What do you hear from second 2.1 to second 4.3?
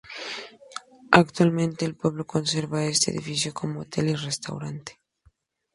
conserva este edificio como hotel y